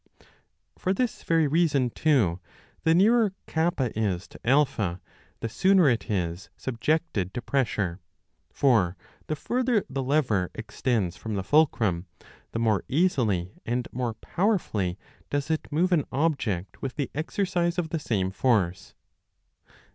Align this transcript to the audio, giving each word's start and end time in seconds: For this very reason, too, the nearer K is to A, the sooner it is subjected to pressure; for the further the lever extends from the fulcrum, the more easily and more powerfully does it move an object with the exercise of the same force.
For 0.79 0.95
this 0.95 1.21
very 1.21 1.47
reason, 1.47 1.91
too, 1.91 2.39
the 2.85 2.95
nearer 2.95 3.33
K 3.45 3.69
is 3.95 4.27
to 4.29 4.39
A, 4.43 4.99
the 5.41 5.47
sooner 5.47 5.87
it 5.91 6.09
is 6.09 6.49
subjected 6.57 7.35
to 7.35 7.41
pressure; 7.43 7.99
for 8.51 8.97
the 9.27 9.35
further 9.35 9.83
the 9.87 10.01
lever 10.01 10.49
extends 10.55 11.17
from 11.17 11.35
the 11.35 11.43
fulcrum, 11.43 12.07
the 12.51 12.57
more 12.57 12.83
easily 12.87 13.53
and 13.63 13.87
more 13.91 14.15
powerfully 14.15 14.97
does 15.29 15.51
it 15.51 15.71
move 15.71 15.91
an 15.91 16.05
object 16.11 16.81
with 16.81 16.95
the 16.95 17.11
exercise 17.13 17.77
of 17.77 17.89
the 17.89 17.99
same 17.99 18.31
force. 18.31 18.95